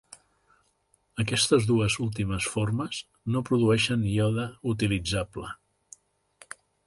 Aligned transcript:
Aquestes 1.23 1.67
dues 1.71 1.97
últimes 2.05 2.47
formes 2.55 3.03
no 3.35 3.43
produeixen 3.51 4.09
iode 4.15 4.47
utilitzable. 4.75 5.53